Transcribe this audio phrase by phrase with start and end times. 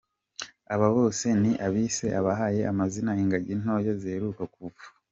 [0.73, 4.83] Abo bose ni abisi bahaye amazina ingagi ntoya ziheruka kuvuka.